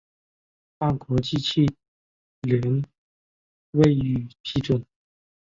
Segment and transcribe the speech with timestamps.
[0.79, 1.67] 但国际汽
[2.41, 2.83] 联
[3.73, 4.83] 未予批准。